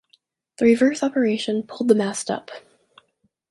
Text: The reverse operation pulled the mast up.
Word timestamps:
The 0.57 0.65
reverse 0.65 1.03
operation 1.03 1.61
pulled 1.61 1.87
the 1.87 1.93
mast 1.93 2.31
up. 2.31 2.49